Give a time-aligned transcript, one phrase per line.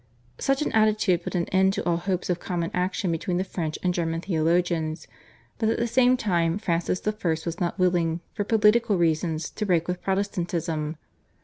[0.39, 3.77] Such an attitude put an end to all hopes of common action between the French
[3.83, 5.05] and German theologians,
[5.59, 7.13] but at the same time Francis I.
[7.45, 10.97] was not willing, for political reasons, to break with Protestantism.